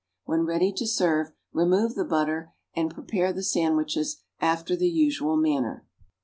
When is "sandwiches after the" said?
3.43-4.89